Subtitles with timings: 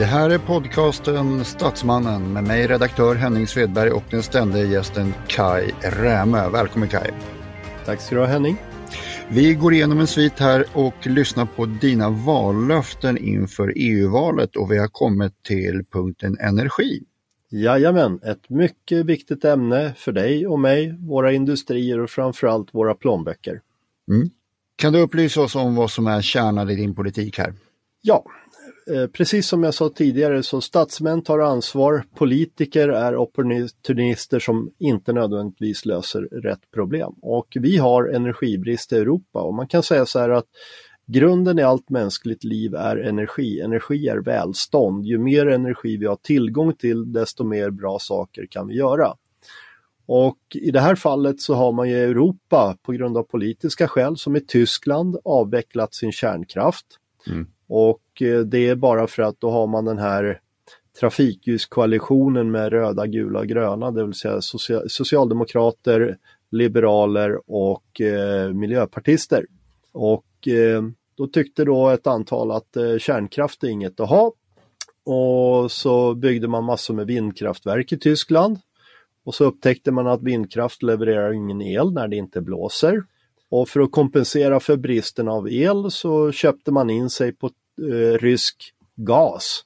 [0.00, 5.70] Det här är podcasten Statsmannen med mig redaktör Henning Svedberg och den ständiga gästen Kai
[5.80, 6.48] Rämö.
[6.48, 7.10] Välkommen Kai.
[7.84, 8.56] Tack ska du ha Henning.
[9.28, 14.78] Vi går igenom en svit här och lyssnar på dina vallöften inför EU-valet och vi
[14.78, 17.02] har kommit till punkten energi.
[17.50, 23.60] Jajamän, ett mycket viktigt ämne för dig och mig, våra industrier och framförallt våra plånböcker.
[24.10, 24.30] Mm.
[24.76, 27.54] Kan du upplysa oss om vad som är kärnan i din politik här?
[28.02, 28.24] Ja,
[28.86, 35.12] Eh, precis som jag sa tidigare så statsmän tar ansvar, politiker är opportunister som inte
[35.12, 37.12] nödvändigtvis löser rätt problem.
[37.22, 40.46] Och vi har energibrist i Europa och man kan säga så här att
[41.06, 43.60] grunden i allt mänskligt liv är energi.
[43.60, 45.06] Energi är välstånd.
[45.06, 49.14] Ju mer energi vi har tillgång till desto mer bra saker kan vi göra.
[50.06, 54.16] Och i det här fallet så har man i Europa på grund av politiska skäl
[54.16, 56.86] som i Tyskland avvecklat sin kärnkraft.
[57.26, 57.46] Mm.
[57.72, 60.40] Och eh, det är bara för att då har man den här
[61.00, 64.40] trafikljuskoalitionen med röda, gula, gröna, det vill säga
[64.88, 66.18] socialdemokrater,
[66.50, 69.46] liberaler och eh, miljöpartister.
[69.92, 70.82] Och eh,
[71.14, 74.32] då tyckte då ett antal att eh, kärnkraft är inget att ha.
[75.04, 78.58] Och så byggde man massor med vindkraftverk i Tyskland.
[79.24, 83.02] Och så upptäckte man att vindkraft levererar ingen el när det inte blåser.
[83.50, 87.46] Och för att kompensera för bristen av el så köpte man in sig på
[87.92, 89.64] eh, rysk gas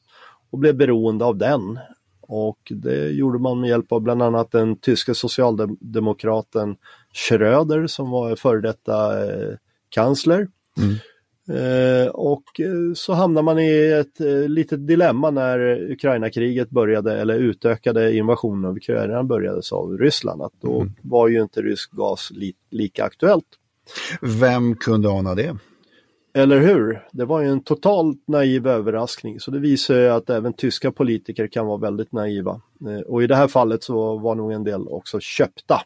[0.51, 1.79] och blev beroende av den.
[2.21, 6.77] Och det gjorde man med hjälp av bland annat den tyska socialdemokraten
[7.15, 9.57] Schröder som var före detta eh,
[9.89, 10.49] kansler.
[11.49, 17.35] Eh, och eh, så hamnar man i ett eh, litet dilemma när Ukraina-kriget började eller
[17.35, 20.43] utökade invasionen av Ukraina börjades av Ryssland.
[20.43, 23.47] Att då var ju inte rysk gas li lika aktuellt.
[24.21, 25.57] Vem kunde ana det?
[26.37, 27.09] Eller hur?
[27.13, 31.47] Det var ju en totalt naiv överraskning så det visar ju att även tyska politiker
[31.47, 32.61] kan vara väldigt naiva.
[32.89, 35.81] Eh, Och i det här fallet så var nog en del också köpta.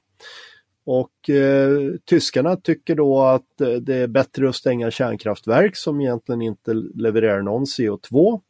[0.84, 6.42] Och eh, tyskarna tycker då att eh, det är bättre att stänga kärnkraftverk som egentligen
[6.42, 8.40] inte levererar någon CO2.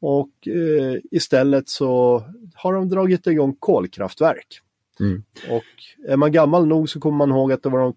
[0.00, 2.22] Och eh, istället så
[2.54, 4.60] har de dragit igång kolkraftverk.
[5.00, 5.22] Mm.
[5.50, 7.94] Och är man gammal nog så kommer man ihåg att det var de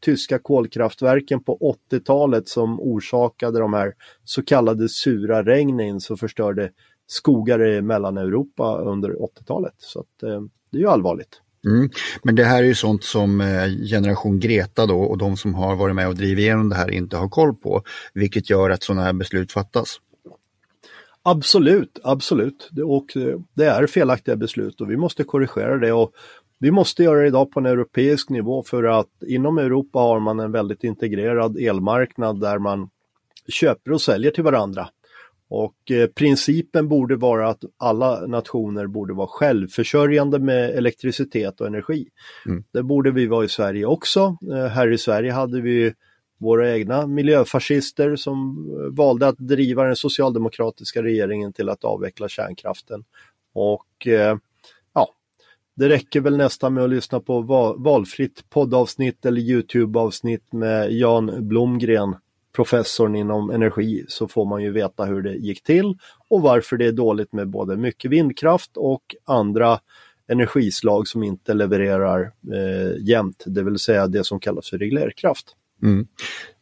[0.00, 3.92] tyska kolkraftverken på 80-talet som orsakade de här
[4.24, 6.70] så kallade sura regnen som förstörde
[7.06, 9.74] skogar i Mellaneuropa under 80-talet.
[9.78, 10.40] Så att, eh,
[10.72, 11.40] det är ju allvarligt.
[11.66, 11.90] Mm.
[12.22, 15.76] Men det här är ju sånt som eh, generation Greta då och de som har
[15.76, 17.82] varit med och drivit igenom det här inte har koll på,
[18.14, 19.96] vilket gör att sådana här beslut fattas.
[21.22, 22.68] Absolut, absolut.
[22.72, 25.92] Det- Och eh, det är felaktiga beslut och vi måste korrigera det.
[25.92, 26.12] Och
[26.58, 30.40] vi måste göra det idag på en europeisk nivå för att inom Europa har man
[30.40, 32.90] en väldigt integrerad elmarknad där man
[33.48, 34.88] köper och säljer till varandra.
[35.50, 42.08] Och eh, principen borde vara att alla nationer borde vara självförsörjande med elektricitet och energi.
[42.46, 42.64] Mm.
[42.72, 44.36] Det borde vi vara i Sverige också.
[44.52, 45.94] Eh, här i Sverige hade vi
[46.38, 53.04] våra egna miljöfascister som valde att driva den socialdemokratiska regeringen till att avveckla kärnkraften.
[53.52, 54.36] Och eh,
[55.78, 57.40] det räcker väl nästan med att lyssna på
[57.78, 62.16] valfritt poddavsnitt eller Youtube-avsnitt med Jan Blomgren,
[62.56, 65.98] professorn inom energi, så får man ju veta hur det gick till
[66.28, 69.80] och varför det är dåligt med både mycket vindkraft och andra
[70.28, 72.20] energislag som inte levererar
[72.52, 75.46] eh, jämnt, det vill säga det som kallas för reglerkraft.
[75.82, 76.06] Mm.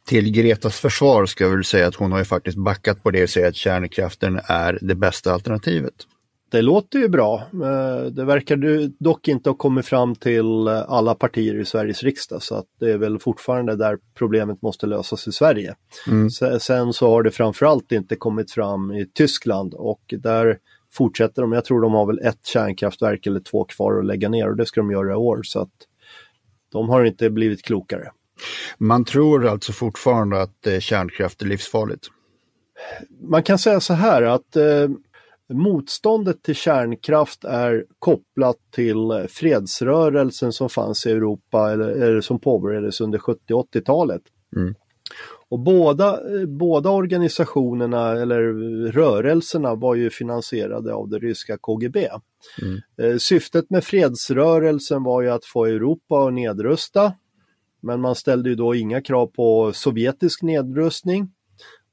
[0.09, 3.23] Till Gretas försvar ska jag väl säga att hon har ju faktiskt backat på det
[3.23, 5.95] och säger att kärnkraften är det bästa alternativet.
[6.51, 7.43] Det låter ju bra.
[7.53, 12.55] Eh, det verkar dock inte ha kommit fram till alla partier i Sveriges riksdag så
[12.55, 15.75] att det är väl fortfarande där problemet måste lösas i Sverige.
[16.09, 16.31] Mm.
[16.61, 20.59] Sen så har det framförallt inte kommit fram i Tyskland och där
[20.93, 21.53] fortsätter de.
[21.53, 24.67] Jag tror de har väl ett kärnkraftverk eller två kvar att lägga ner och det
[24.67, 25.73] ska de göra i år så att
[26.73, 28.11] de har inte blivit klokare.
[28.79, 32.07] Man tror alltså fortfarande att eh, kärnkraft är livsfarligt?
[33.21, 34.89] Man kan säga så här att eh,
[35.49, 43.01] motståndet till kärnkraft är kopplat till fredsrörelsen som fanns i Europa eller, eller som påbörjades
[43.01, 44.23] under 70 80-talet.
[44.57, 44.75] Mm.
[45.49, 48.43] Och båda, båda organisationerna eller
[48.93, 52.09] rörelserna var ju finansierade av det ryska KGB.
[52.63, 52.81] Mm.
[53.03, 57.13] Eh, syftet med fredsrörelsen var ju att få Europa att nedrusta.
[57.81, 61.29] Men man ställde ju då inga krav på sovjetisk nedrustning.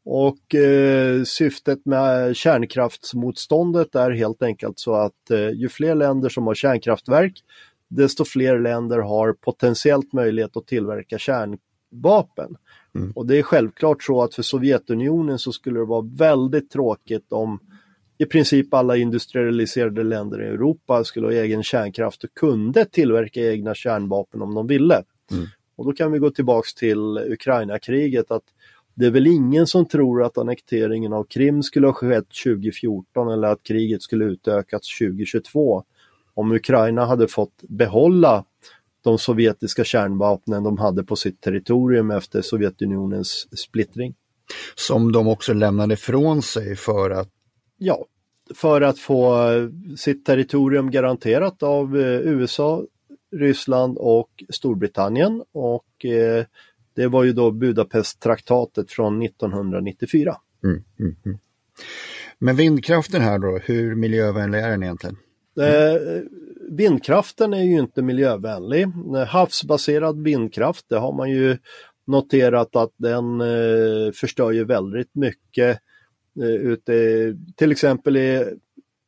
[0.05, 6.47] Och eh, syftet med kärnkraftsmotståndet är helt enkelt så att eh, ju fler länder som
[6.47, 7.43] har kärnkraftverk,
[7.87, 12.55] desto fler länder har potentiellt möjlighet att tillverka kärnvapen.
[12.95, 13.11] Mm.
[13.11, 17.59] Och det är självklart så att för Sovjetunionen så skulle det vara väldigt tråkigt om
[18.17, 23.75] i princip alla industrialiserade länder i Europa skulle ha egen kärnkraft och kunde tillverka egna
[23.75, 25.03] kärnvapen om de ville.
[25.31, 25.45] Mm.
[25.75, 28.43] Och då kan vi gå tillbaks till Ukraina-kriget att
[28.95, 33.47] det är väl ingen som tror att annekteringen av Krim skulle ha skett 2014 eller
[33.47, 35.83] att kriget skulle utökats 2022
[36.33, 38.45] om Ukraina hade fått behålla
[39.03, 44.15] de sovjetiska kärnvapnen de hade på sitt territorium efter Sovjetunionens splittring.
[44.75, 47.29] Som de också lämnade ifrån sig för att?
[47.77, 48.05] Ja,
[48.55, 49.37] för att få
[49.97, 52.83] sitt territorium garanterat av eh, USA,
[53.35, 56.45] Ryssland och Storbritannien och eh,
[56.95, 60.35] det var ju då Budapest-traktatet från 1994.
[60.63, 61.37] Mm, mm, mm.
[62.39, 65.17] Men vindkraften här då, hur miljövänlig är den egentligen?
[65.59, 66.21] Eh,
[66.69, 68.87] vindkraften är ju inte miljövänlig.
[69.27, 71.57] Havsbaserad vindkraft, det har man ju
[72.07, 75.79] noterat att den eh, förstör ju väldigt mycket.
[76.41, 76.93] Eh, ute,
[77.55, 78.45] till exempel i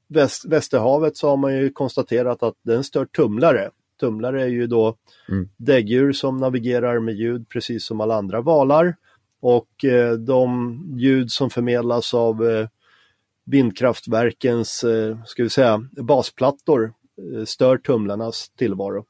[0.08, 3.70] väst, Västerhavet så har man ju konstaterat att den stör tumlare.
[4.00, 4.96] Tumlare är ju då
[5.30, 5.50] mm.
[5.58, 8.96] däggdjur som navigerar med ljud precis som alla andra valar.
[9.42, 12.68] Och eh, de ljud som förmedlas av eh,
[13.46, 16.94] vindkraftverkens eh, ska vi säga, basplattor
[17.34, 19.06] eh, stör tumlarnas tillvaro.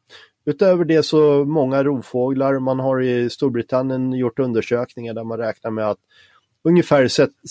[0.46, 5.90] Utöver det så många rovfåglar, man har i Storbritannien gjort undersökningar där man räknar med
[5.90, 5.98] att
[6.64, 7.08] ungefär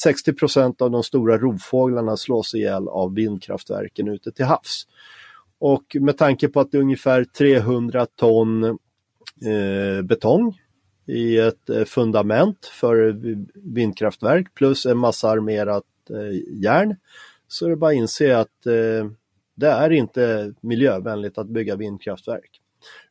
[0.07, 4.87] 60% av de stora rovfåglarna slås ihjäl av vindkraftverken ute till havs.
[5.67, 10.59] Och med tanke på att det är ungefär 300 ton eh, betong
[11.07, 13.17] i ett eh, fundament för
[13.55, 16.97] vindkraftverk plus en massa armerat eh, järn
[17.49, 19.11] så är det bara att inse att eh,
[19.55, 22.61] det är inte miljövänligt att bygga vindkraftverk.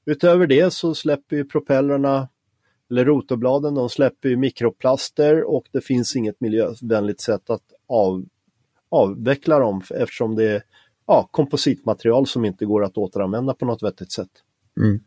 [0.06, 2.30] Utöver det så släpper ju propellrarna
[2.92, 8.26] eller rotorbladen, de släpper ju mikroplaster och det finns inget miljövänligt sätt att av,
[8.90, 10.64] avveckla dem eftersom det är
[11.08, 14.30] ja, kompositmaterial som inte går att återanvända på något vettigt sätt.
[14.80, 15.00] Mm.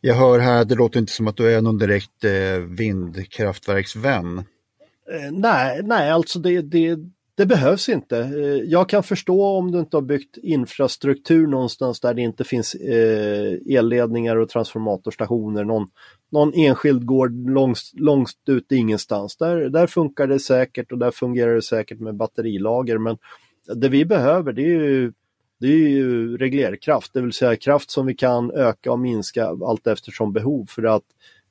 [0.00, 4.38] Jag hör här, det låter inte som att du är någon direkt eh, vindkraftverksvän.
[4.38, 6.98] Eh, nej, nej, alltså det, det,
[7.36, 8.18] det behövs inte.
[8.18, 12.74] Eh, jag kan förstå om du inte har byggt infrastruktur någonstans där det inte finns
[12.74, 15.88] eh, elledningar och transformatorstationer, någon,
[16.30, 19.36] någon enskild gård långt, långt ut ingenstans.
[19.36, 22.98] Där, där funkar det säkert och där fungerar det säkert med batterilager.
[22.98, 23.18] Men
[23.66, 25.12] det vi behöver det är ju,
[25.60, 29.86] det är ju reglerkraft, det vill säga kraft som vi kan öka och minska allt
[29.86, 30.66] eftersom behov.
[30.66, 31.04] För att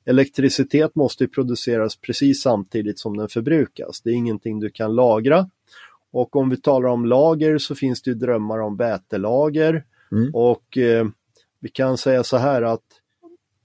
[0.04, 4.00] elektricitet måste produceras precis samtidigt som den förbrukas.
[4.00, 5.50] Det är ingenting du kan lagra.
[6.12, 9.84] Och om vi talar om lager så finns det drömmar om vätelager.
[10.12, 10.34] Mm.
[10.34, 11.06] Och eh,
[11.60, 12.84] vi kan säga så här att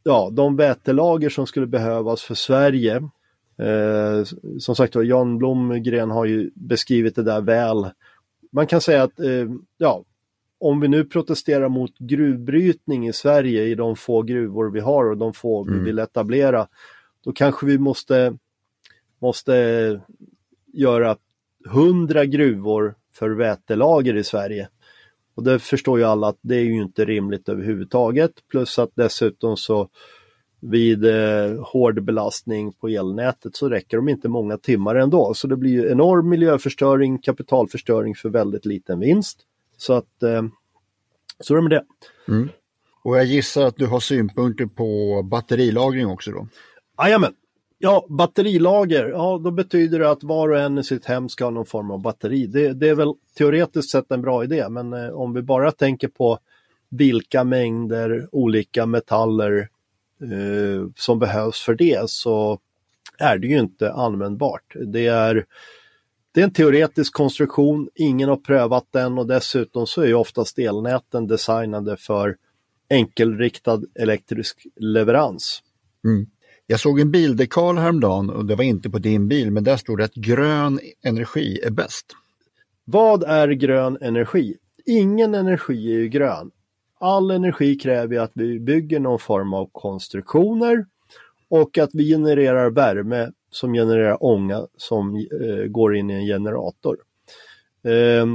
[0.03, 2.95] ja, de vätelager som skulle behövas för Sverige
[3.57, 4.23] eh,
[4.59, 7.85] som sagt var, Jan Blomgren har ju beskrivit det där väl
[8.51, 10.03] man kan säga att eh, ja,
[10.59, 15.17] om vi nu protesterar mot gruvbrytning i Sverige i de få gruvor vi har och
[15.17, 15.79] de få mm.
[15.79, 16.67] vi vill etablera,
[17.23, 18.37] då kanske vi måste,
[19.19, 20.01] måste
[20.73, 21.17] göra
[21.65, 24.69] hundra gruvor för vätelager i Sverige.
[25.35, 28.31] Och det förstår ju alla att det är ju inte rimligt överhuvudtaget.
[28.51, 29.89] Plus att dessutom så
[30.59, 35.33] vid eh, hård belastning på elnätet så räcker de inte många timmar ändå.
[35.33, 39.39] Så det blir enorm miljöförstöring, kapitalförstöring för väldigt liten vinst.
[39.77, 40.43] Så att eh,
[41.39, 41.85] så är det med det.
[42.33, 42.49] Mm.
[43.03, 46.47] Och jag gissar att du har synpunkter på batterilagring också då?
[47.03, 47.33] Jajamän!
[47.81, 51.51] Ja, batterilager, ja då betyder det att var och en i sitt hem ska ha
[51.51, 52.47] någon form av batteri.
[52.47, 56.07] Det, det är väl teoretiskt sett en bra idé, men eh, om vi bara tänker
[56.07, 56.39] på
[56.89, 59.69] vilka mängder olika metaller
[60.21, 62.59] eh, som behövs för det så
[63.17, 64.75] är det ju inte användbart.
[64.85, 65.45] Det är,
[66.31, 70.59] det är en teoretisk konstruktion, ingen har prövat den och dessutom så är ju oftast
[70.59, 72.35] elnäten designade för
[72.89, 75.63] enkelriktad elektrisk leverans.
[76.05, 76.27] Mm.
[76.67, 79.97] Jag såg en bildekal häromdagen och det var inte på din bil, men där stod
[79.97, 82.05] det att grön energi är bäst.
[82.85, 84.57] Vad är grön energi?
[84.85, 86.51] Ingen energi är ju grön.
[86.99, 90.85] All energi kräver att vi bygger någon form av konstruktioner
[91.49, 96.97] och att vi genererar värme som genererar ånga som eh, går in i en generator.
[97.83, 98.25] Eh,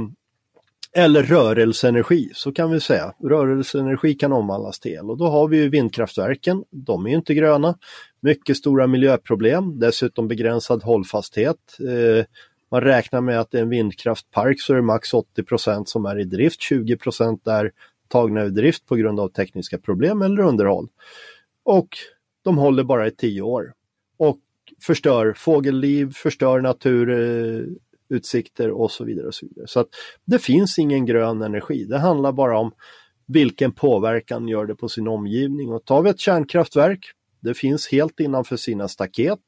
[0.97, 3.13] eller rörelseenergi, så kan vi säga.
[3.23, 6.63] Rörelseenergi kan omvandlas till el och då har vi ju vindkraftverken.
[6.69, 7.77] De är inte gröna.
[8.19, 11.57] Mycket stora miljöproblem, dessutom begränsad hållfasthet.
[11.79, 12.25] Eh,
[12.71, 16.23] man räknar med att i en vindkraftpark så är det max 80% som är i
[16.23, 17.71] drift, 20% är
[18.07, 20.87] tagna ur drift på grund av tekniska problem eller underhåll.
[21.63, 21.87] Och
[22.43, 23.73] de håller bara i tio år.
[24.17, 24.39] Och
[24.81, 29.27] förstör fågelliv, förstör naturutsikter och så vidare.
[29.27, 29.67] Och så vidare.
[29.67, 29.89] Så att
[30.25, 31.85] det finns ingen grön energi.
[31.85, 32.71] Det handlar bara om
[33.25, 35.73] vilken påverkan gör det på sin omgivning.
[35.73, 37.05] Och tar vi ett kärnkraftverk,
[37.39, 39.39] det finns helt innanför sina staket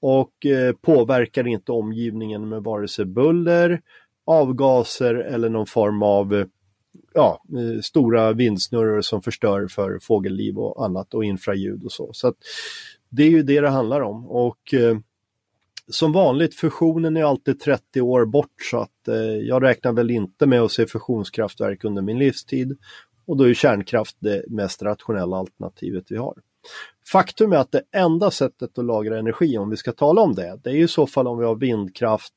[0.00, 3.80] och eh, påverkar inte omgivningen med vare sig buller,
[4.24, 6.46] avgaser eller någon form av eh,
[7.14, 12.10] ja, eh, stora vindsnurror som förstör för fågelliv och annat och infraljud och så.
[12.12, 12.36] Så att
[13.08, 14.98] det är ju det det handlar om och eh,
[15.88, 20.46] som vanligt fusionen är alltid 30 år bort så att eh, jag räknar väl inte
[20.46, 22.78] med att se fusionskraftverk under min livstid
[23.26, 26.34] och då är kärnkraft det mest rationella alternativet vi har.
[27.12, 30.60] Faktum är att det enda sättet att lagra energi, om vi ska tala om det,
[30.64, 32.34] det är i så fall om vi har vindkraft,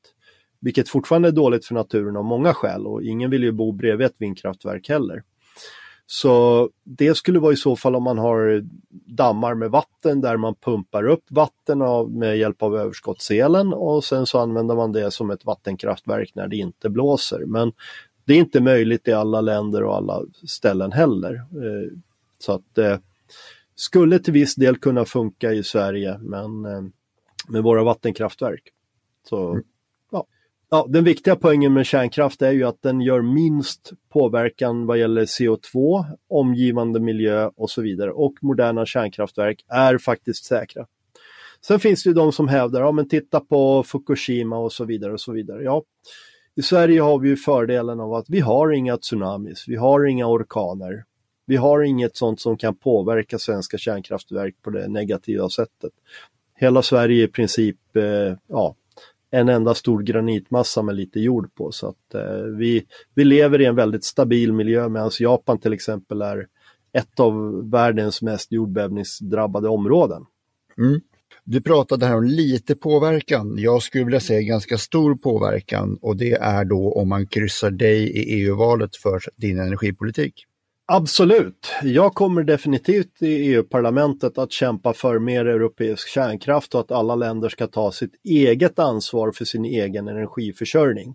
[0.64, 4.06] vilket fortfarande är dåligt för naturen av många skäl och ingen vill ju bo bredvid
[4.06, 5.22] ett vindkraftverk heller.
[6.06, 8.64] Så det skulle vara i så fall om man har
[9.06, 14.26] dammar med vatten där man pumpar upp vatten av, med hjälp av överskottselen och sen
[14.26, 17.44] så använder man det som ett vattenkraftverk när det inte blåser.
[17.46, 17.72] Men
[18.24, 21.34] det är inte möjligt i alla länder och alla ställen heller.
[21.34, 21.98] Eh,
[22.38, 23.00] så att det
[23.74, 26.82] skulle till viss del kunna funka i Sverige men eh,
[27.48, 28.62] med våra vattenkraftverk.
[29.28, 29.64] Så mm.
[30.74, 35.24] Ja, den viktiga poängen med kärnkraft är ju att den gör minst påverkan vad gäller
[35.24, 38.12] CO2, omgivande miljö och så vidare.
[38.12, 40.86] Och moderna kärnkraftverk är faktiskt säkra.
[41.66, 45.12] Sen finns det ju de som hävdar, ja men titta på Fukushima och så vidare
[45.12, 45.62] och så vidare.
[45.62, 45.82] Ja,
[46.56, 50.26] i Sverige har vi ju fördelen av att vi har inga tsunamis, vi har inga
[50.26, 51.04] orkaner.
[51.46, 55.92] Vi har inget sånt som kan påverka svenska kärnkraftverk på det negativa sättet.
[56.54, 58.74] Hela Sverige är i princip, eh, ja,
[59.34, 61.72] en enda stor granitmassa med lite jord på.
[61.72, 66.22] Så att eh, vi, vi lever i en väldigt stabil miljö medan Japan till exempel
[66.22, 66.46] är
[66.92, 70.22] ett av världens mest jordbävningsdrabbade områden.
[70.78, 71.00] Mm.
[71.44, 73.54] Du pratade här om lite påverkan.
[73.58, 78.10] Jag skulle vilja säga ganska stor påverkan och det är då om man kryssar dig
[78.10, 80.44] i EU-valet för din energipolitik.
[80.86, 81.72] Absolut.
[81.82, 87.48] Jag kommer definitivt i EU-parlamentet att kämpa för mer europeisk kärnkraft och att alla länder
[87.48, 91.14] ska ta sitt eget ansvar för sin egen energiförsörjning.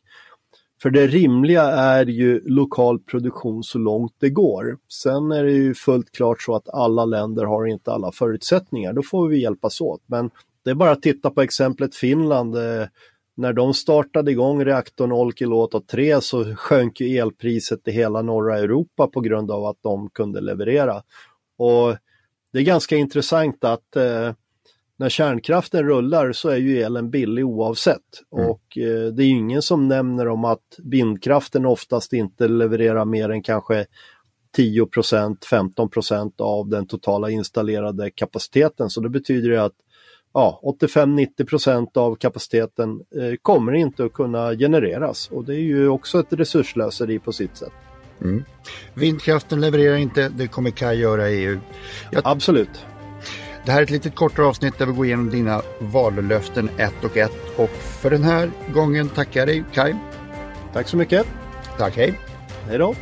[0.82, 4.78] För det rimliga är ju lokal produktion så långt det går.
[5.04, 8.94] Sen är det ju fullt klart så att alla länder har inte alla förutsättningar.
[8.94, 10.02] Då får vi hjälpas åt.
[10.06, 10.30] Men
[10.64, 12.88] det är bara att titta på exemplet Finland eh,
[13.40, 19.08] när de startade igång reaktorn Olkiluoto 3 så sjönk ju elpriset i hela norra Europa
[19.08, 21.04] på grund av att de kunde leverera.
[21.58, 21.98] Och
[22.54, 24.34] Det är ganska intressant att eh,
[24.98, 28.24] när kärnkraften rullar så är ju elen billig oavsett.
[28.36, 28.50] Mm.
[28.50, 33.44] Och eh, det är ingen som nämner om att vindkraften oftast inte levererar mer än
[33.44, 33.86] kanske
[34.58, 38.90] 10% 15% av den totala installerade kapaciteten.
[38.90, 39.76] Så det betyder att
[40.40, 46.20] ja, 85-90% av kapaciteten eh, kommer inte att kunna genereras och det är ju också
[46.20, 47.74] ett resurslöseri på sitt sätt.
[48.22, 48.44] Mm.
[48.94, 51.60] Vindkraften levererar inte, det kommer Kaj göra i EU.
[52.12, 52.22] Jag...
[52.26, 52.86] Absolut.
[53.66, 57.18] Det här är ett litet kortare avsnitt där vi går igenom dina vallöften ett och
[57.18, 57.38] ett.
[57.58, 59.96] Och för den här gången tackar jag dig Kai.
[60.74, 61.28] Tack så mycket.
[61.78, 62.14] Tack, hej.
[62.68, 62.96] Hej då.